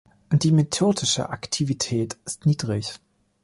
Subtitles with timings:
[0.31, 2.95] Die mitotische Aktivität ist niedrig.